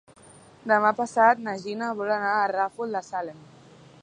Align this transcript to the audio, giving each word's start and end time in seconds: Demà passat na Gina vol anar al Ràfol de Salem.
Demà 0.71 0.93
passat 1.01 1.45
na 1.49 1.55
Gina 1.67 1.91
vol 2.01 2.15
anar 2.19 2.35
al 2.39 2.51
Ràfol 2.57 2.99
de 3.01 3.05
Salem. 3.13 3.49